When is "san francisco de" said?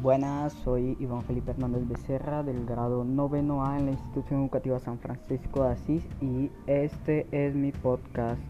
4.78-5.70